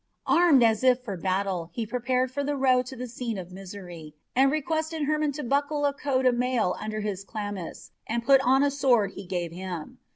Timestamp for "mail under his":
6.33-7.23